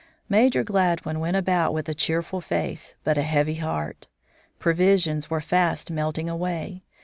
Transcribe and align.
Major 0.27 0.63
Gladwin 0.63 1.19
went 1.19 1.37
about 1.37 1.75
with 1.75 1.87
a 1.87 1.93
cheerful 1.93 2.41
face, 2.41 2.95
but 3.03 3.19
a 3.19 3.21
heavy 3.21 3.57
heart. 3.59 4.07
Provisions 4.57 5.29
were 5.29 5.41
fast 5.41 5.91
melting 5.91 6.27
away. 6.27 6.81